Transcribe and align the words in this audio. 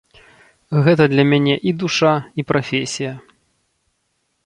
Гэта 0.87 1.03
для 1.13 1.25
мяне 1.33 1.55
і 1.73 1.75
душа, 1.85 2.13
і 2.41 2.49
прафесія. 2.53 3.13